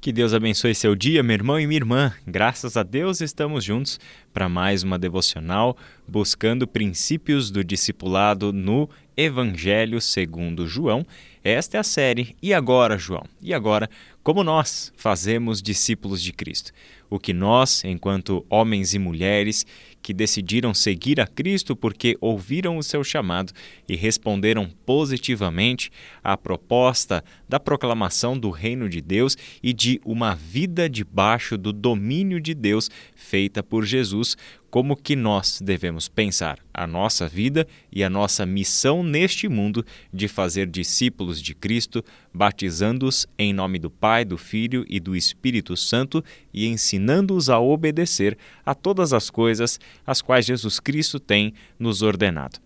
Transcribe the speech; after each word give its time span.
Que 0.00 0.12
Deus 0.12 0.32
abençoe 0.32 0.74
seu 0.74 0.96
dia, 0.96 1.22
meu 1.22 1.34
irmão 1.34 1.60
e 1.60 1.66
minha 1.66 1.76
irmã. 1.76 2.10
Graças 2.26 2.74
a 2.74 2.82
Deus 2.82 3.20
estamos 3.20 3.62
juntos 3.62 4.00
para 4.32 4.48
mais 4.48 4.82
uma 4.82 4.98
devocional 4.98 5.76
buscando 6.10 6.66
princípios 6.66 7.52
do 7.52 7.62
discipulado 7.62 8.52
no 8.52 8.90
Evangelho 9.16 10.00
segundo 10.00 10.66
João. 10.66 11.06
Esta 11.44 11.76
é 11.76 11.80
a 11.80 11.84
série 11.84 12.34
E 12.42 12.52
agora, 12.52 12.98
João? 12.98 13.24
E 13.40 13.54
agora, 13.54 13.88
como 14.22 14.42
nós 14.42 14.92
fazemos 14.96 15.62
discípulos 15.62 16.20
de 16.20 16.32
Cristo? 16.32 16.72
O 17.08 17.18
que 17.18 17.32
nós, 17.32 17.82
enquanto 17.84 18.44
homens 18.48 18.92
e 18.92 18.98
mulheres 18.98 19.64
que 20.02 20.14
decidiram 20.14 20.72
seguir 20.72 21.20
a 21.20 21.26
Cristo 21.26 21.74
porque 21.74 22.16
ouviram 22.20 22.78
o 22.78 22.82
seu 22.82 23.02
chamado 23.02 23.52
e 23.88 23.96
responderam 23.96 24.70
positivamente 24.86 25.90
à 26.22 26.36
proposta 26.36 27.24
da 27.48 27.58
proclamação 27.58 28.38
do 28.38 28.50
reino 28.50 28.88
de 28.88 29.00
Deus 29.00 29.36
e 29.62 29.72
de 29.72 30.00
uma 30.04 30.34
vida 30.34 30.88
debaixo 30.88 31.58
do 31.58 31.72
domínio 31.72 32.40
de 32.40 32.54
Deus 32.54 32.90
feita 33.14 33.62
por 33.62 33.84
Jesus, 33.84 34.36
como 34.70 34.96
que 34.96 35.16
nós 35.16 35.60
devemos 35.60 36.08
pensar 36.08 36.58
a 36.72 36.86
nossa 36.86 37.28
vida 37.28 37.66
e 37.92 38.04
a 38.04 38.08
nossa 38.08 38.46
missão 38.46 39.02
neste 39.02 39.48
mundo 39.48 39.84
de 40.12 40.28
fazer 40.28 40.66
discípulos 40.66 41.42
de 41.42 41.54
Cristo, 41.54 42.04
batizando-os 42.32 43.26
em 43.36 43.52
nome 43.52 43.78
do 43.78 43.90
Pai, 43.90 44.24
do 44.24 44.38
Filho 44.38 44.84
e 44.88 45.00
do 45.00 45.16
Espírito 45.16 45.76
Santo 45.76 46.24
e 46.54 46.66
ensinando-os 46.66 47.50
a 47.50 47.58
obedecer 47.58 48.38
a 48.64 48.74
todas 48.74 49.12
as 49.12 49.28
coisas 49.28 49.80
as 50.06 50.22
quais 50.22 50.46
Jesus 50.46 50.78
Cristo 50.78 51.18
tem 51.18 51.52
nos 51.78 52.00
ordenado. 52.00 52.58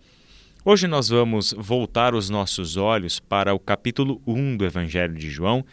Hoje 0.67 0.87
nós 0.87 1.09
vamos 1.09 1.53
voltar 1.55 2.15
os 2.15 2.27
nossos 2.27 2.75
olhos 2.75 3.19
para 3.19 3.53
o 3.53 3.59
capítulo 3.59 4.19
1 4.25 4.57
do 4.57 4.65
Evangelho 4.65 5.13
de 5.13 5.29
João, 5.29 5.63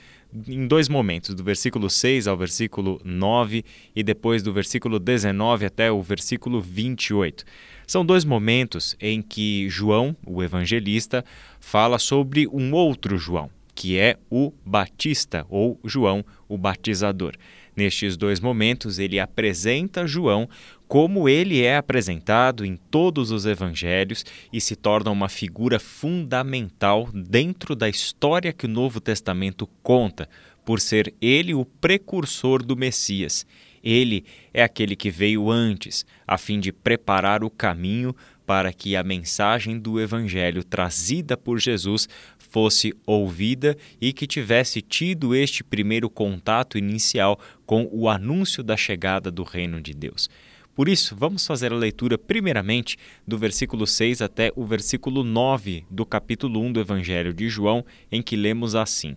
em 0.48 0.66
dois 0.66 0.88
momentos, 0.88 1.34
do 1.34 1.44
versículo 1.44 1.90
6 1.90 2.26
ao 2.26 2.36
versículo 2.36 3.00
9 3.04 3.64
e 3.94 4.02
depois 4.02 4.42
do 4.42 4.52
versículo 4.52 4.98
19 4.98 5.66
até 5.66 5.92
o 5.92 6.02
versículo 6.02 6.60
28. 6.60 7.44
São 7.86 8.04
dois 8.04 8.24
momentos 8.24 8.96
em 9.00 9.20
que 9.20 9.68
João, 9.68 10.16
o 10.26 10.42
evangelista, 10.42 11.24
fala 11.60 11.98
sobre 11.98 12.46
um 12.48 12.72
outro 12.72 13.18
João, 13.18 13.50
que 13.74 13.98
é 13.98 14.16
o 14.30 14.52
Batista 14.64 15.44
ou 15.50 15.78
João, 15.84 16.24
o 16.48 16.56
batizador. 16.56 17.34
Nestes 17.74 18.16
dois 18.16 18.38
momentos, 18.38 18.98
ele 18.98 19.18
apresenta 19.18 20.06
João 20.06 20.48
como 20.92 21.26
ele 21.26 21.62
é 21.62 21.78
apresentado 21.78 22.66
em 22.66 22.76
todos 22.76 23.30
os 23.30 23.46
evangelhos 23.46 24.26
e 24.52 24.60
se 24.60 24.76
torna 24.76 25.10
uma 25.10 25.26
figura 25.26 25.80
fundamental 25.80 27.08
dentro 27.14 27.74
da 27.74 27.88
história 27.88 28.52
que 28.52 28.66
o 28.66 28.68
Novo 28.68 29.00
Testamento 29.00 29.66
conta, 29.82 30.28
por 30.66 30.82
ser 30.82 31.14
ele 31.18 31.54
o 31.54 31.64
precursor 31.64 32.62
do 32.62 32.76
Messias. 32.76 33.46
Ele 33.82 34.26
é 34.52 34.62
aquele 34.62 34.94
que 34.94 35.10
veio 35.10 35.50
antes, 35.50 36.04
a 36.28 36.36
fim 36.36 36.60
de 36.60 36.70
preparar 36.70 37.42
o 37.42 37.48
caminho 37.48 38.14
para 38.44 38.70
que 38.70 38.94
a 38.94 39.02
mensagem 39.02 39.78
do 39.78 39.98
Evangelho 39.98 40.62
trazida 40.62 41.38
por 41.38 41.58
Jesus 41.58 42.06
fosse 42.36 42.92
ouvida 43.06 43.78
e 43.98 44.12
que 44.12 44.26
tivesse 44.26 44.82
tido 44.82 45.34
este 45.34 45.64
primeiro 45.64 46.10
contato 46.10 46.76
inicial 46.76 47.40
com 47.64 47.88
o 47.90 48.10
anúncio 48.10 48.62
da 48.62 48.76
chegada 48.76 49.30
do 49.30 49.42
reino 49.42 49.80
de 49.80 49.94
Deus. 49.94 50.28
Por 50.74 50.88
isso, 50.88 51.14
vamos 51.14 51.46
fazer 51.46 51.70
a 51.70 51.76
leitura 51.76 52.16
primeiramente 52.16 52.96
do 53.26 53.36
versículo 53.36 53.86
6 53.86 54.22
até 54.22 54.50
o 54.56 54.64
versículo 54.64 55.22
9 55.22 55.84
do 55.90 56.06
capítulo 56.06 56.60
1 56.60 56.72
do 56.72 56.80
Evangelho 56.80 57.34
de 57.34 57.46
João, 57.48 57.84
em 58.10 58.22
que 58.22 58.36
lemos 58.36 58.74
assim: 58.74 59.16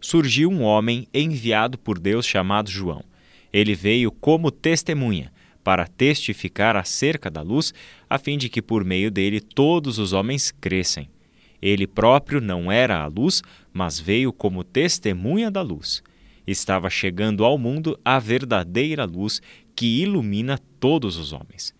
Surgiu 0.00 0.50
um 0.50 0.62
homem 0.62 1.06
enviado 1.14 1.78
por 1.78 2.00
Deus 2.00 2.26
chamado 2.26 2.68
João. 2.68 3.04
Ele 3.52 3.76
veio 3.76 4.10
como 4.10 4.50
testemunha 4.50 5.32
para 5.62 5.86
testificar 5.86 6.76
acerca 6.76 7.30
da 7.30 7.42
luz, 7.42 7.72
a 8.10 8.18
fim 8.18 8.36
de 8.36 8.48
que 8.48 8.60
por 8.60 8.84
meio 8.84 9.10
dele 9.10 9.40
todos 9.40 9.98
os 9.98 10.12
homens 10.12 10.50
crescem. 10.50 11.08
Ele 11.62 11.86
próprio 11.86 12.40
não 12.40 12.72
era 12.72 13.02
a 13.02 13.06
luz, 13.06 13.42
mas 13.72 14.00
veio 14.00 14.32
como 14.32 14.64
testemunha 14.64 15.50
da 15.50 15.62
luz. 15.62 16.02
Estava 16.48 16.88
chegando 16.88 17.44
ao 17.44 17.58
mundo 17.58 18.00
a 18.02 18.18
verdadeira 18.18 19.04
luz 19.04 19.42
que 19.76 20.00
ilumina 20.00 20.58
todos 20.80 21.18
os 21.18 21.30
homens. 21.30 21.74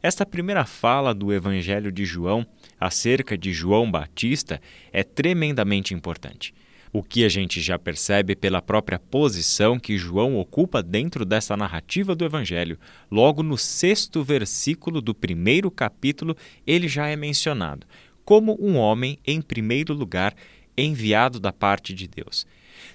Esta 0.00 0.24
primeira 0.24 0.64
fala 0.64 1.12
do 1.12 1.32
Evangelho 1.32 1.90
de 1.90 2.04
João 2.04 2.46
acerca 2.78 3.36
de 3.36 3.52
João 3.52 3.90
Batista 3.90 4.62
é 4.92 5.02
tremendamente 5.02 5.92
importante. 5.92 6.54
O 6.92 7.02
que 7.02 7.24
a 7.24 7.28
gente 7.28 7.60
já 7.60 7.76
percebe 7.76 8.36
pela 8.36 8.62
própria 8.62 8.96
posição 8.96 9.76
que 9.76 9.98
João 9.98 10.38
ocupa 10.38 10.84
dentro 10.84 11.24
dessa 11.24 11.56
narrativa 11.56 12.14
do 12.14 12.24
Evangelho. 12.24 12.78
Logo 13.10 13.42
no 13.42 13.58
sexto 13.58 14.22
versículo 14.22 15.00
do 15.00 15.12
primeiro 15.12 15.68
capítulo, 15.68 16.36
ele 16.64 16.86
já 16.86 17.08
é 17.08 17.16
mencionado 17.16 17.88
como 18.24 18.56
um 18.60 18.76
homem, 18.76 19.18
em 19.26 19.42
primeiro 19.42 19.92
lugar, 19.92 20.32
enviado 20.78 21.40
da 21.40 21.52
parte 21.52 21.92
de 21.92 22.06
Deus. 22.06 22.46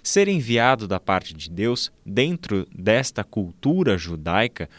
Ser 0.02 0.28
enviado 0.28 0.88
da 0.88 1.00
parte 1.00 1.34
de 1.34 1.50
Deus, 1.50 1.92
dentro 2.06 2.68
desta 2.74 3.24
cultura 3.24 3.98
judaica, 3.98 4.70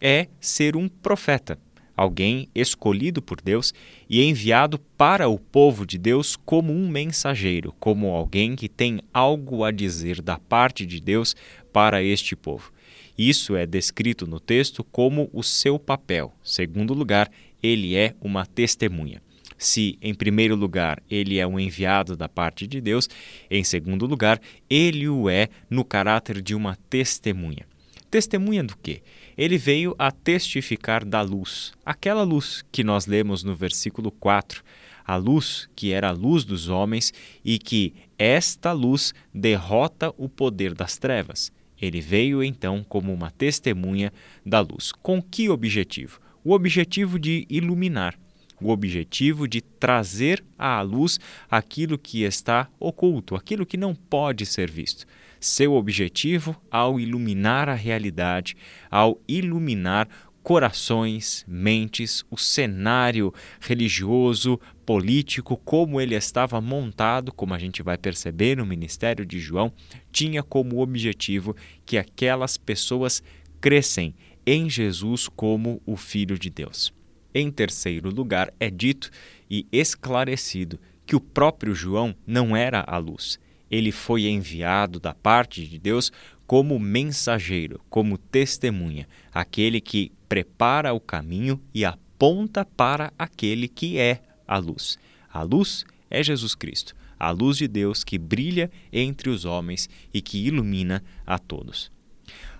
é 0.00 0.28
ser 0.40 0.76
um 0.76 0.88
profeta, 0.88 1.58
alguém 1.96 2.48
escolhido 2.54 3.22
por 3.22 3.40
Deus 3.40 3.72
e 4.08 4.22
enviado 4.22 4.78
para 4.96 5.28
o 5.28 5.38
povo 5.38 5.86
de 5.86 5.98
Deus 5.98 6.36
como 6.36 6.72
um 6.72 6.88
mensageiro, 6.88 7.74
como 7.80 8.08
alguém 8.08 8.54
que 8.54 8.68
tem 8.68 9.00
algo 9.12 9.64
a 9.64 9.70
dizer 9.70 10.20
da 10.20 10.38
parte 10.38 10.84
de 10.84 11.00
Deus 11.00 11.34
para 11.72 12.02
este 12.02 12.36
povo. 12.36 12.72
Isso 13.16 13.56
é 13.56 13.64
descrito 13.64 14.26
no 14.26 14.38
texto 14.38 14.84
como 14.84 15.30
o 15.32 15.42
seu 15.42 15.78
papel. 15.78 16.34
Segundo 16.42 16.92
lugar, 16.92 17.30
ele 17.62 17.96
é 17.96 18.14
uma 18.20 18.44
testemunha 18.44 19.22
se, 19.58 19.98
em 20.02 20.14
primeiro 20.14 20.54
lugar, 20.54 21.02
ele 21.10 21.38
é 21.38 21.46
um 21.46 21.58
enviado 21.58 22.16
da 22.16 22.28
parte 22.28 22.66
de 22.66 22.80
Deus, 22.80 23.08
em 23.50 23.64
segundo 23.64 24.06
lugar, 24.06 24.40
ele 24.68 25.08
o 25.08 25.28
é 25.28 25.48
no 25.68 25.84
caráter 25.84 26.40
de 26.40 26.54
uma 26.54 26.76
testemunha. 26.90 27.66
Testemunha 28.10 28.62
do 28.62 28.76
quê? 28.76 29.02
Ele 29.36 29.58
veio 29.58 29.94
a 29.98 30.10
testificar 30.10 31.04
da 31.04 31.20
luz, 31.20 31.72
aquela 31.84 32.22
luz 32.22 32.64
que 32.70 32.84
nós 32.84 33.06
lemos 33.06 33.42
no 33.42 33.54
versículo 33.54 34.10
4, 34.10 34.62
a 35.04 35.16
luz 35.16 35.68
que 35.74 35.92
era 35.92 36.08
a 36.08 36.12
luz 36.12 36.44
dos 36.44 36.68
homens 36.68 37.12
e 37.44 37.58
que 37.58 37.94
esta 38.18 38.72
luz 38.72 39.12
derrota 39.34 40.12
o 40.16 40.28
poder 40.28 40.74
das 40.74 40.98
trevas. 40.98 41.52
Ele 41.80 42.00
veio 42.00 42.42
então 42.42 42.84
como 42.88 43.12
uma 43.12 43.30
testemunha 43.30 44.12
da 44.44 44.60
luz. 44.60 44.92
Com 44.92 45.20
que 45.20 45.48
objetivo? 45.48 46.18
O 46.42 46.52
objetivo 46.52 47.18
de 47.18 47.46
iluminar 47.50 48.16
o 48.60 48.70
objetivo 48.70 49.46
de 49.46 49.60
trazer 49.60 50.44
à 50.58 50.80
luz 50.82 51.18
aquilo 51.50 51.98
que 51.98 52.22
está 52.22 52.68
oculto, 52.78 53.34
aquilo 53.34 53.66
que 53.66 53.76
não 53.76 53.94
pode 53.94 54.46
ser 54.46 54.70
visto. 54.70 55.06
Seu 55.38 55.74
objetivo, 55.74 56.56
ao 56.70 56.98
iluminar 56.98 57.68
a 57.68 57.74
realidade, 57.74 58.56
ao 58.90 59.20
iluminar 59.28 60.08
corações, 60.42 61.44
mentes, 61.48 62.24
o 62.30 62.38
cenário 62.38 63.34
religioso, 63.60 64.60
político, 64.86 65.56
como 65.56 66.00
ele 66.00 66.14
estava 66.14 66.60
montado, 66.60 67.32
como 67.32 67.52
a 67.52 67.58
gente 67.58 67.82
vai 67.82 67.98
perceber 67.98 68.56
no 68.56 68.64
ministério 68.64 69.26
de 69.26 69.40
João, 69.40 69.72
tinha 70.12 70.44
como 70.44 70.80
objetivo 70.80 71.56
que 71.84 71.98
aquelas 71.98 72.56
pessoas 72.56 73.20
crescem 73.60 74.14
em 74.46 74.70
Jesus 74.70 75.28
como 75.28 75.82
o 75.84 75.96
Filho 75.96 76.38
de 76.38 76.48
Deus. 76.48 76.95
Em 77.38 77.50
terceiro 77.50 78.08
lugar, 78.08 78.50
é 78.58 78.70
dito 78.70 79.10
e 79.50 79.66
esclarecido 79.70 80.80
que 81.04 81.14
o 81.14 81.20
próprio 81.20 81.74
João 81.74 82.16
não 82.26 82.56
era 82.56 82.80
a 82.80 82.96
luz. 82.96 83.38
Ele 83.70 83.92
foi 83.92 84.24
enviado 84.24 84.98
da 84.98 85.12
parte 85.12 85.66
de 85.66 85.78
Deus 85.78 86.10
como 86.46 86.78
mensageiro, 86.78 87.78
como 87.90 88.16
testemunha, 88.16 89.06
aquele 89.34 89.82
que 89.82 90.10
prepara 90.26 90.94
o 90.94 90.98
caminho 90.98 91.60
e 91.74 91.84
aponta 91.84 92.64
para 92.64 93.12
aquele 93.18 93.68
que 93.68 93.98
é 93.98 94.22
a 94.48 94.56
luz. 94.56 94.98
A 95.30 95.42
luz 95.42 95.84
é 96.08 96.22
Jesus 96.22 96.54
Cristo, 96.54 96.96
a 97.18 97.30
luz 97.32 97.58
de 97.58 97.68
Deus 97.68 98.02
que 98.02 98.16
brilha 98.16 98.70
entre 98.90 99.28
os 99.28 99.44
homens 99.44 99.90
e 100.10 100.22
que 100.22 100.38
ilumina 100.38 101.04
a 101.26 101.38
todos. 101.38 101.94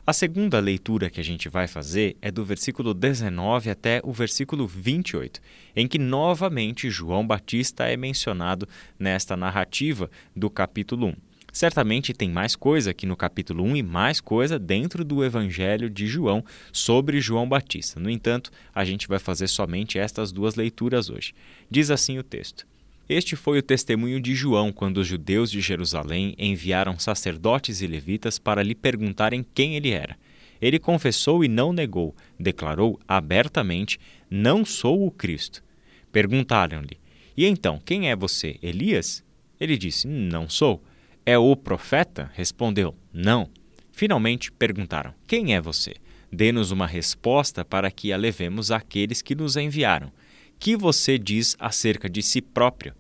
A 0.07 0.13
segunda 0.13 0.61
leitura 0.61 1.11
que 1.11 1.19
a 1.19 1.25
gente 1.25 1.49
vai 1.49 1.67
fazer 1.67 2.17
é 2.23 2.31
do 2.31 2.45
versículo 2.45 2.95
19 2.95 3.69
até 3.69 4.01
o 4.05 4.13
versículo 4.13 4.65
28, 4.65 5.41
em 5.75 5.89
que 5.89 5.99
novamente 5.99 6.89
João 6.89 7.27
Batista 7.27 7.87
é 7.87 7.97
mencionado 7.97 8.69
nesta 8.97 9.37
narrativa 9.37 10.09
do 10.35 10.49
capítulo 10.49 11.09
1. 11.09 11.15
Certamente 11.53 12.15
tem 12.15 12.31
mais 12.31 12.55
coisa 12.55 12.93
aqui 12.93 13.05
no 13.05 13.17
capítulo 13.17 13.65
1 13.65 13.79
e 13.79 13.83
mais 13.83 14.21
coisa 14.21 14.61
dentro 14.61 15.05
do 15.05 15.25
Evangelho 15.25 15.91
de 15.91 16.07
João 16.07 16.45
sobre 16.73 17.21
João 17.21 17.49
Batista. 17.49 17.99
No 17.99 18.09
entanto, 18.09 18.53
a 18.73 18.85
gente 18.85 19.09
vai 19.09 19.19
fazer 19.19 19.49
somente 19.49 19.99
estas 19.99 20.31
duas 20.31 20.55
leituras 20.55 21.11
hoje. 21.11 21.35
Diz 21.69 21.91
assim 21.91 22.17
o 22.17 22.23
texto: 22.23 22.65
Este 23.09 23.37
foi 23.37 23.59
o 23.59 23.63
testemunho 23.63 24.21
de 24.21 24.35
João 24.35 24.73
quando 24.73 24.99
os 24.99 25.07
judeus 25.07 25.49
de 25.49 25.61
Jerusalém 25.61 26.35
enviaram 26.37 26.99
sacerdotes 26.99 27.81
e 27.81 27.87
levitas 27.87 28.37
para 28.37 28.65
lhe 28.65 28.75
perguntarem 28.75 29.47
quem 29.55 29.77
ele 29.77 29.91
era. 29.91 30.19
Ele 30.61 30.81
confessou 30.81 31.45
e 31.45 31.49
não 31.49 31.73
negou, 31.73 32.17
declarou 32.39 32.99
abertamente: 33.07 34.01
Não 34.29 34.65
sou 34.65 35.07
o 35.07 35.11
Cristo. 35.11 35.63
Perguntaram-lhe: 36.11 36.99
E 37.37 37.47
então, 37.47 37.81
quem 37.85 38.11
é 38.11 38.17
você, 38.17 38.59
Elias? 38.61 39.23
Ele 39.61 39.79
disse: 39.79 40.09
Não 40.09 40.49
sou. 40.49 40.83
É 41.25 41.39
o 41.39 41.55
profeta? 41.55 42.33
Respondeu: 42.35 42.93
Não. 43.13 43.49
Finalmente 43.93 44.51
perguntaram: 44.51 45.15
Quem 45.29 45.55
é 45.55 45.61
você? 45.61 45.95
Dê-nos 46.33 46.73
uma 46.73 46.89
resposta 46.89 47.65
para 47.65 47.89
que 47.89 48.13
a 48.13 48.17
levemos 48.17 48.73
àqueles 48.73 49.23
que 49.23 49.37
nos 49.37 49.57
enviaram 49.57 50.11
que 50.59 50.77
você 50.77 51.19
diz 51.19 51.57
acerca 51.59 52.09
de 52.09 52.23
si 52.23 52.41
próprio? 52.41 52.95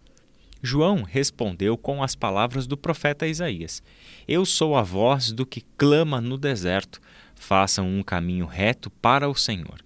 João 0.62 1.02
respondeu 1.02 1.76
com 1.76 2.02
as 2.02 2.14
palavras 2.14 2.66
do 2.66 2.76
profeta 2.76 3.26
Isaías: 3.26 3.82
Eu 4.26 4.44
sou 4.44 4.76
a 4.76 4.82
voz 4.82 5.32
do 5.32 5.46
que 5.46 5.64
clama 5.76 6.20
no 6.20 6.36
deserto, 6.36 7.00
façam 7.34 7.88
um 7.88 8.02
caminho 8.02 8.46
reto 8.46 8.90
para 8.90 9.28
o 9.28 9.34
Senhor. 9.34 9.80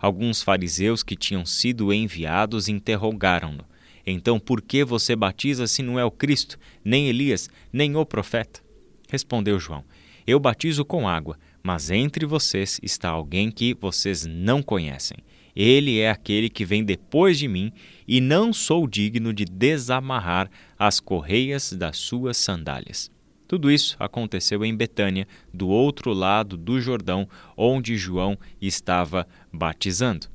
Alguns 0.00 0.42
fariseus 0.42 1.02
que 1.02 1.16
tinham 1.16 1.44
sido 1.44 1.92
enviados 1.92 2.68
interrogaram-no: 2.68 3.64
Então 4.06 4.40
por 4.40 4.62
que 4.62 4.84
você 4.84 5.14
batiza 5.14 5.66
se 5.66 5.82
não 5.82 5.98
é 5.98 6.04
o 6.04 6.10
Cristo, 6.10 6.58
nem 6.84 7.08
Elias, 7.08 7.50
nem 7.72 7.96
o 7.96 8.06
profeta? 8.06 8.60
Respondeu 9.08 9.60
João: 9.60 9.84
Eu 10.26 10.40
batizo 10.40 10.84
com 10.84 11.08
água, 11.08 11.38
mas 11.62 11.90
entre 11.90 12.24
vocês 12.26 12.80
está 12.82 13.10
alguém 13.10 13.50
que 13.50 13.74
vocês 13.74 14.24
não 14.24 14.62
conhecem. 14.62 15.18
Ele 15.54 15.98
é 15.98 16.10
aquele 16.10 16.48
que 16.48 16.64
vem 16.64 16.84
depois 16.84 17.38
de 17.38 17.46
mim, 17.48 17.72
e 18.06 18.20
não 18.20 18.52
sou 18.52 18.86
digno 18.86 19.32
de 19.32 19.44
desamarrar 19.44 20.50
as 20.78 21.00
correias 21.00 21.72
das 21.72 21.98
suas 21.98 22.36
sandálias. 22.36 23.10
Tudo 23.46 23.70
isso 23.70 23.96
aconteceu 23.98 24.64
em 24.64 24.74
Betânia, 24.74 25.28
do 25.52 25.68
outro 25.68 26.12
lado 26.14 26.56
do 26.56 26.80
Jordão, 26.80 27.28
onde 27.56 27.98
João 27.98 28.38
estava 28.60 29.26
batizando. 29.52 30.26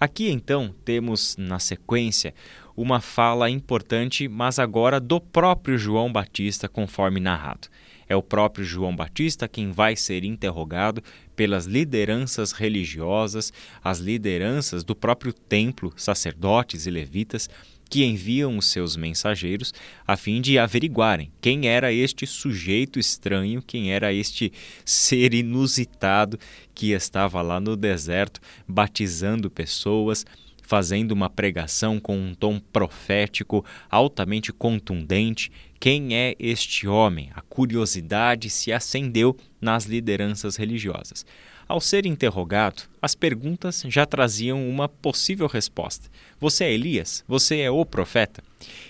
Aqui 0.00 0.30
então 0.30 0.74
temos 0.84 1.36
na 1.36 1.58
sequência 1.58 2.34
uma 2.76 3.00
fala 3.00 3.50
importante, 3.50 4.26
mas 4.26 4.58
agora 4.58 4.98
do 4.98 5.20
próprio 5.20 5.76
João 5.76 6.10
Batista, 6.10 6.68
conforme 6.68 7.20
narrado. 7.20 7.68
É 8.10 8.16
o 8.16 8.22
próprio 8.24 8.64
João 8.64 8.96
Batista 8.96 9.46
quem 9.46 9.70
vai 9.70 9.94
ser 9.94 10.24
interrogado 10.24 11.00
pelas 11.36 11.64
lideranças 11.64 12.50
religiosas, 12.50 13.52
as 13.84 14.00
lideranças 14.00 14.82
do 14.82 14.96
próprio 14.96 15.32
templo, 15.32 15.92
sacerdotes 15.96 16.86
e 16.86 16.90
levitas, 16.90 17.48
que 17.88 18.04
enviam 18.04 18.58
os 18.58 18.66
seus 18.66 18.96
mensageiros 18.96 19.72
a 20.04 20.16
fim 20.16 20.40
de 20.40 20.58
averiguarem 20.58 21.30
quem 21.40 21.68
era 21.68 21.92
este 21.92 22.26
sujeito 22.26 22.98
estranho, 22.98 23.62
quem 23.62 23.92
era 23.92 24.12
este 24.12 24.52
ser 24.84 25.32
inusitado 25.32 26.36
que 26.74 26.90
estava 26.90 27.40
lá 27.42 27.60
no 27.60 27.76
deserto 27.76 28.40
batizando 28.66 29.48
pessoas, 29.48 30.26
fazendo 30.70 31.12
uma 31.12 31.30
pregação 31.30 32.00
com 32.00 32.16
um 32.16 32.34
tom 32.34 32.58
profético 32.58 33.64
altamente 33.88 34.52
contundente. 34.52 35.50
Quem 35.80 36.14
é 36.14 36.36
este 36.38 36.86
homem? 36.86 37.30
A 37.34 37.40
curiosidade 37.40 38.50
se 38.50 38.70
acendeu 38.70 39.34
nas 39.58 39.86
lideranças 39.86 40.56
religiosas. 40.56 41.24
Ao 41.66 41.80
ser 41.80 42.04
interrogado, 42.04 42.82
as 43.00 43.14
perguntas 43.14 43.82
já 43.88 44.04
traziam 44.04 44.68
uma 44.68 44.90
possível 44.90 45.46
resposta. 45.46 46.10
Você 46.38 46.64
é 46.64 46.72
Elias? 46.74 47.24
Você 47.26 47.60
é 47.60 47.70
o 47.70 47.86
profeta? 47.86 48.44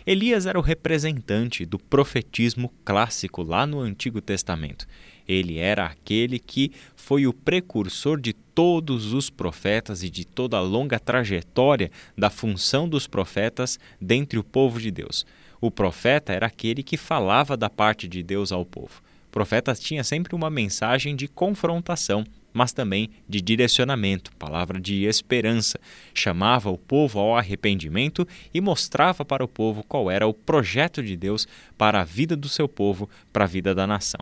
Elias 0.04 0.46
era 0.46 0.58
o 0.58 0.62
representante 0.62 1.64
do 1.64 1.78
profetismo 1.78 2.72
clássico 2.84 3.44
lá 3.44 3.64
no 3.68 3.78
Antigo 3.78 4.20
Testamento. 4.20 4.84
Ele 5.28 5.58
era 5.58 5.86
aquele 5.86 6.40
que 6.40 6.72
foi 6.96 7.24
o 7.24 7.32
precursor 7.32 8.20
de 8.20 8.32
todos 8.32 9.12
os 9.12 9.30
profetas 9.30 10.02
e 10.02 10.10
de 10.10 10.24
toda 10.24 10.56
a 10.56 10.60
longa 10.60 10.98
trajetória 10.98 11.88
da 12.18 12.30
função 12.30 12.88
dos 12.88 13.06
profetas 13.06 13.78
dentre 14.00 14.40
o 14.40 14.42
povo 14.42 14.80
de 14.80 14.90
Deus. 14.90 15.24
O 15.60 15.70
profeta 15.70 16.32
era 16.32 16.46
aquele 16.46 16.82
que 16.82 16.96
falava 16.96 17.56
da 17.56 17.68
parte 17.68 18.08
de 18.08 18.22
Deus 18.22 18.50
ao 18.50 18.64
povo. 18.64 19.02
O 19.28 19.30
profeta 19.30 19.74
tinha 19.74 20.02
sempre 20.02 20.34
uma 20.34 20.48
mensagem 20.48 21.14
de 21.14 21.28
confrontação, 21.28 22.24
mas 22.52 22.72
também 22.72 23.10
de 23.28 23.40
direcionamento, 23.40 24.32
palavra 24.36 24.80
de 24.80 25.04
esperança. 25.04 25.78
Chamava 26.14 26.70
o 26.70 26.78
povo 26.78 27.20
ao 27.20 27.36
arrependimento 27.36 28.26
e 28.52 28.60
mostrava 28.60 29.24
para 29.24 29.44
o 29.44 29.48
povo 29.48 29.84
qual 29.86 30.10
era 30.10 30.26
o 30.26 30.34
projeto 30.34 31.02
de 31.02 31.16
Deus 31.16 31.46
para 31.76 32.00
a 32.00 32.04
vida 32.04 32.34
do 32.34 32.48
seu 32.48 32.68
povo, 32.68 33.08
para 33.32 33.44
a 33.44 33.48
vida 33.48 33.74
da 33.74 33.86
nação. 33.86 34.20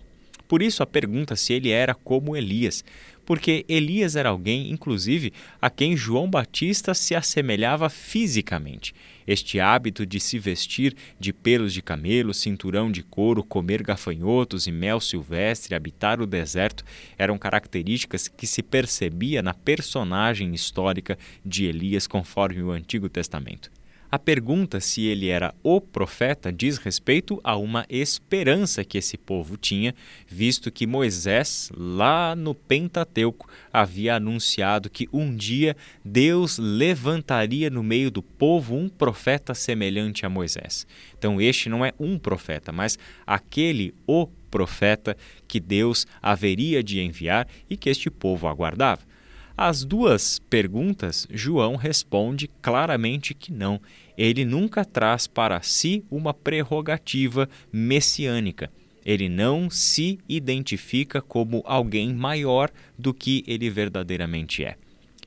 Por 0.48 0.62
isso 0.62 0.82
a 0.82 0.86
pergunta 0.86 1.36
se 1.36 1.52
ele 1.52 1.70
era 1.70 1.94
como 1.94 2.34
Elias, 2.34 2.82
porque 3.28 3.62
Elias 3.68 4.16
era 4.16 4.30
alguém, 4.30 4.70
inclusive, 4.70 5.34
a 5.60 5.68
quem 5.68 5.94
João 5.94 6.30
Batista 6.30 6.94
se 6.94 7.14
assemelhava 7.14 7.90
fisicamente. 7.90 8.94
Este 9.26 9.60
hábito 9.60 10.06
de 10.06 10.18
se 10.18 10.38
vestir 10.38 10.96
de 11.20 11.30
pelos 11.30 11.74
de 11.74 11.82
camelo, 11.82 12.32
cinturão 12.32 12.90
de 12.90 13.02
couro, 13.02 13.44
comer 13.44 13.82
gafanhotos 13.82 14.66
e 14.66 14.72
mel 14.72 14.98
silvestre, 14.98 15.74
habitar 15.74 16.22
o 16.22 16.26
deserto, 16.26 16.82
eram 17.18 17.36
características 17.36 18.28
que 18.28 18.46
se 18.46 18.62
percebia 18.62 19.42
na 19.42 19.52
personagem 19.52 20.54
histórica 20.54 21.18
de 21.44 21.66
Elias 21.66 22.06
conforme 22.06 22.62
o 22.62 22.70
Antigo 22.70 23.10
Testamento. 23.10 23.70
A 24.10 24.18
pergunta 24.18 24.80
se 24.80 25.04
ele 25.04 25.28
era 25.28 25.54
o 25.62 25.82
profeta 25.82 26.50
diz 26.50 26.78
respeito 26.78 27.38
a 27.44 27.58
uma 27.58 27.84
esperança 27.90 28.82
que 28.82 28.96
esse 28.96 29.18
povo 29.18 29.58
tinha, 29.58 29.94
visto 30.26 30.72
que 30.72 30.86
Moisés, 30.86 31.70
lá 31.76 32.34
no 32.34 32.54
Pentateuco, 32.54 33.46
havia 33.70 34.14
anunciado 34.14 34.88
que 34.88 35.06
um 35.12 35.36
dia 35.36 35.76
Deus 36.02 36.56
levantaria 36.56 37.68
no 37.68 37.82
meio 37.82 38.10
do 38.10 38.22
povo 38.22 38.74
um 38.74 38.88
profeta 38.88 39.52
semelhante 39.52 40.24
a 40.24 40.30
Moisés. 40.30 40.86
Então, 41.18 41.38
este 41.38 41.68
não 41.68 41.84
é 41.84 41.92
um 42.00 42.18
profeta, 42.18 42.72
mas 42.72 42.98
aquele 43.26 43.94
o 44.06 44.26
profeta 44.50 45.14
que 45.46 45.60
Deus 45.60 46.06
haveria 46.22 46.82
de 46.82 46.98
enviar 46.98 47.46
e 47.68 47.76
que 47.76 47.90
este 47.90 48.08
povo 48.08 48.48
aguardava. 48.48 49.02
As 49.60 49.84
duas 49.84 50.38
perguntas, 50.38 51.26
João 51.28 51.74
responde 51.74 52.48
claramente 52.62 53.34
que 53.34 53.52
não. 53.52 53.80
Ele 54.16 54.44
nunca 54.44 54.84
traz 54.84 55.26
para 55.26 55.60
si 55.62 56.04
uma 56.08 56.32
prerrogativa 56.32 57.50
messiânica. 57.72 58.70
Ele 59.04 59.28
não 59.28 59.68
se 59.68 60.20
identifica 60.28 61.20
como 61.20 61.60
alguém 61.66 62.14
maior 62.14 62.70
do 62.96 63.12
que 63.12 63.42
ele 63.48 63.68
verdadeiramente 63.68 64.64
é. 64.64 64.76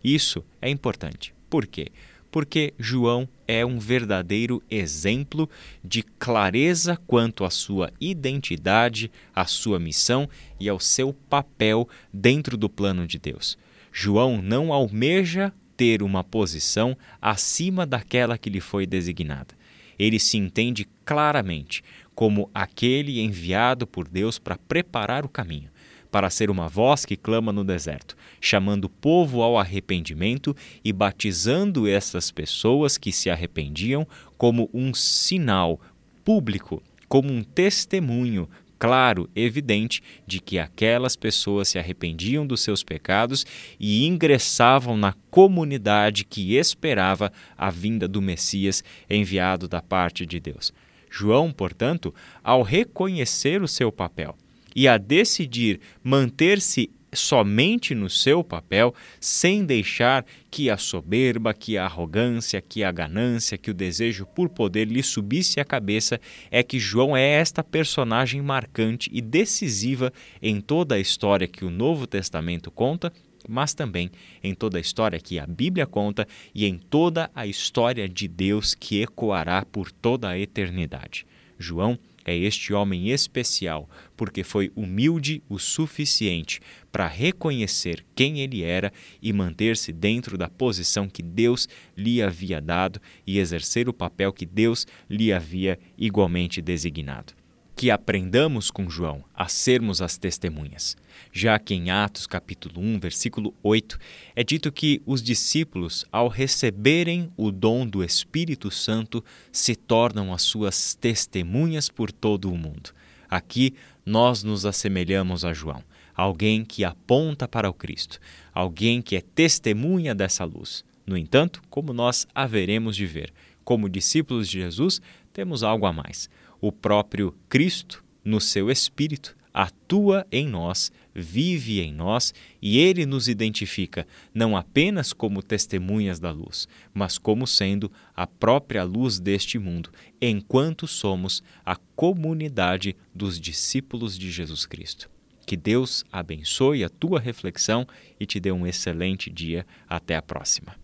Isso 0.01 0.41
é 0.61 0.69
importante. 0.69 1.33
Por 1.49 1.67
quê? 1.67 1.89
Porque 2.31 2.73
João 2.79 3.27
é 3.45 3.65
um 3.65 3.79
verdadeiro 3.79 4.63
exemplo 4.71 5.49
de 5.83 6.03
clareza 6.03 6.95
quanto 7.05 7.43
à 7.43 7.49
sua 7.49 7.91
identidade, 7.99 9.11
à 9.35 9.45
sua 9.45 9.77
missão 9.77 10.29
e 10.57 10.69
ao 10.69 10.79
seu 10.79 11.11
papel 11.29 11.85
dentro 12.13 12.55
do 12.55 12.69
plano 12.69 13.05
de 13.05 13.19
Deus. 13.19 13.57
João 13.91 14.41
não 14.41 14.71
almeja 14.71 15.53
ter 15.75 16.03
uma 16.03 16.23
posição 16.23 16.95
acima 17.21 17.85
daquela 17.85 18.37
que 18.37 18.49
lhe 18.49 18.61
foi 18.61 18.85
designada. 18.85 19.55
Ele 19.97 20.19
se 20.19 20.37
entende 20.37 20.87
claramente 21.05 21.83
como 22.13 22.49
aquele 22.53 23.19
enviado 23.19 23.87
por 23.87 24.07
Deus 24.07 24.37
para 24.37 24.57
preparar 24.57 25.25
o 25.25 25.29
caminho, 25.29 25.69
para 26.11 26.29
ser 26.29 26.49
uma 26.49 26.67
voz 26.67 27.05
que 27.05 27.15
clama 27.15 27.51
no 27.51 27.63
deserto, 27.63 28.15
chamando 28.39 28.85
o 28.85 28.89
povo 28.89 29.41
ao 29.41 29.57
arrependimento 29.57 30.55
e 30.83 30.91
batizando 30.93 31.87
essas 31.87 32.31
pessoas 32.31 32.97
que 32.97 33.11
se 33.11 33.29
arrependiam 33.29 34.07
como 34.37 34.69
um 34.73 34.93
sinal 34.93 35.79
público, 36.23 36.83
como 37.07 37.31
um 37.31 37.43
testemunho 37.43 38.47
claro, 38.81 39.29
evidente, 39.35 40.01
de 40.25 40.39
que 40.39 40.57
aquelas 40.57 41.15
pessoas 41.15 41.69
se 41.69 41.77
arrependiam 41.77 42.47
dos 42.47 42.61
seus 42.61 42.83
pecados 42.83 43.45
e 43.79 44.07
ingressavam 44.07 44.97
na 44.97 45.13
comunidade 45.29 46.25
que 46.25 46.55
esperava 46.55 47.31
a 47.55 47.69
vinda 47.69 48.07
do 48.07 48.19
Messias 48.19 48.83
enviado 49.07 49.67
da 49.67 49.83
parte 49.83 50.25
de 50.25 50.39
Deus. 50.39 50.73
João, 51.11 51.51
portanto, 51.51 52.11
ao 52.43 52.63
reconhecer 52.63 53.61
o 53.61 53.67
seu 53.67 53.91
papel 53.91 54.35
e 54.75 54.87
a 54.87 54.97
decidir 54.97 55.79
manter-se 56.03 56.89
somente 57.13 57.93
no 57.93 58.09
seu 58.09 58.43
papel, 58.43 58.93
sem 59.19 59.65
deixar 59.65 60.25
que 60.49 60.69
a 60.69 60.77
soberba, 60.77 61.53
que 61.53 61.77
a 61.77 61.85
arrogância, 61.85 62.61
que 62.61 62.83
a 62.83 62.91
ganância, 62.91 63.57
que 63.57 63.71
o 63.71 63.73
desejo 63.73 64.25
por 64.25 64.49
poder 64.49 64.85
lhe 64.87 65.03
subisse 65.03 65.59
à 65.59 65.65
cabeça, 65.65 66.19
é 66.49 66.63
que 66.63 66.79
João 66.79 67.15
é 67.15 67.23
esta 67.23 67.63
personagem 67.63 68.41
marcante 68.41 69.09
e 69.13 69.21
decisiva 69.21 70.11
em 70.41 70.61
toda 70.61 70.95
a 70.95 70.99
história 70.99 71.47
que 71.47 71.65
o 71.65 71.69
Novo 71.69 72.07
Testamento 72.07 72.71
conta, 72.71 73.11
mas 73.47 73.73
também 73.73 74.11
em 74.43 74.53
toda 74.53 74.77
a 74.77 74.81
história 74.81 75.19
que 75.19 75.39
a 75.39 75.47
Bíblia 75.47 75.85
conta 75.85 76.27
e 76.53 76.65
em 76.65 76.77
toda 76.77 77.29
a 77.33 77.47
história 77.47 78.07
de 78.07 78.27
Deus 78.27 78.75
que 78.75 79.01
ecoará 79.01 79.65
por 79.65 79.91
toda 79.91 80.29
a 80.29 80.37
eternidade. 80.37 81.25
João 81.57 81.97
é 82.25 82.35
este 82.35 82.73
homem 82.73 83.09
especial 83.09 83.89
porque 84.15 84.43
foi 84.43 84.71
humilde 84.75 85.41
o 85.49 85.57
suficiente 85.57 86.59
para 86.91 87.07
reconhecer 87.07 88.05
quem 88.15 88.39
ele 88.39 88.63
era 88.63 88.91
e 89.21 89.33
manter-se 89.33 89.91
dentro 89.91 90.37
da 90.37 90.49
posição 90.49 91.07
que 91.07 91.23
Deus 91.23 91.67
lhe 91.97 92.21
havia 92.21 92.61
dado 92.61 93.01
e 93.25 93.39
exercer 93.39 93.89
o 93.89 93.93
papel 93.93 94.31
que 94.31 94.45
Deus 94.45 94.85
lhe 95.09 95.33
havia 95.33 95.79
igualmente 95.97 96.61
designado 96.61 97.40
que 97.75 97.89
aprendamos 97.89 98.69
com 98.69 98.89
João 98.89 99.23
a 99.33 99.47
sermos 99.47 100.01
as 100.01 100.17
testemunhas, 100.17 100.95
já 101.31 101.57
que 101.57 101.73
em 101.73 101.89
Atos 101.89 102.27
capítulo 102.27 102.79
1, 102.81 102.99
versículo 102.99 103.53
8, 103.63 103.97
é 104.35 104.43
dito 104.43 104.71
que 104.71 105.01
os 105.05 105.21
discípulos, 105.21 106.05
ao 106.11 106.27
receberem 106.27 107.31
o 107.35 107.51
dom 107.51 107.87
do 107.87 108.03
Espírito 108.03 108.69
Santo, 108.69 109.23
se 109.51 109.75
tornam 109.75 110.33
as 110.33 110.41
suas 110.41 110.95
testemunhas 110.95 111.89
por 111.89 112.11
todo 112.11 112.51
o 112.51 112.57
mundo. 112.57 112.91
Aqui 113.29 113.73
nós 114.05 114.43
nos 114.43 114.65
assemelhamos 114.65 115.45
a 115.45 115.53
João, 115.53 115.83
alguém 116.13 116.65
que 116.65 116.83
aponta 116.83 117.47
para 117.47 117.69
o 117.69 117.73
Cristo, 117.73 118.19
alguém 118.53 119.01
que 119.01 119.15
é 119.15 119.21
testemunha 119.21 120.13
dessa 120.13 120.43
luz. 120.43 120.83
No 121.05 121.17
entanto, 121.17 121.61
como 121.69 121.93
nós 121.93 122.27
haveremos 122.35 122.95
de 122.95 123.05
ver, 123.05 123.33
como 123.63 123.89
discípulos 123.89 124.49
de 124.49 124.59
Jesus, 124.59 125.01
temos 125.33 125.63
algo 125.63 125.85
a 125.85 125.93
mais 125.93 126.29
o 126.61 126.71
próprio 126.71 127.35
Cristo, 127.49 128.03
no 128.23 128.39
seu 128.39 128.69
Espírito, 128.69 129.35
atua 129.53 130.25
em 130.31 130.47
nós, 130.47 130.91
vive 131.13 131.81
em 131.81 131.91
nós 131.91 132.33
e 132.61 132.77
ele 132.77 133.05
nos 133.05 133.27
identifica 133.27 134.07
não 134.33 134.55
apenas 134.55 135.11
como 135.11 135.43
testemunhas 135.43 136.19
da 136.19 136.31
luz, 136.31 136.67
mas 136.93 137.17
como 137.17 137.45
sendo 137.45 137.91
a 138.15 138.25
própria 138.25 138.83
luz 138.83 139.19
deste 139.19 139.59
mundo, 139.59 139.91
enquanto 140.21 140.87
somos 140.87 141.43
a 141.65 141.75
comunidade 141.95 142.95
dos 143.13 143.39
discípulos 143.39 144.17
de 144.17 144.31
Jesus 144.31 144.65
Cristo. 144.65 145.09
Que 145.45 145.57
Deus 145.57 146.05
abençoe 146.11 146.83
a 146.83 146.89
tua 146.89 147.19
reflexão 147.19 147.85
e 148.19 148.25
te 148.25 148.39
dê 148.39 148.51
um 148.51 148.65
excelente 148.65 149.29
dia. 149.29 149.65
Até 149.89 150.15
a 150.15 150.21
próxima. 150.21 150.80